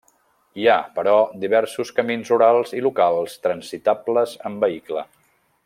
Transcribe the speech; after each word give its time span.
Hi 0.61 0.63
ha, 0.67 0.77
però, 0.95 1.11
diversos 1.43 1.91
camins 1.99 2.31
rurals 2.33 2.73
i 2.79 2.81
locals 2.87 3.37
transitables 3.45 4.35
en 4.51 4.57
vehicle. 4.65 5.05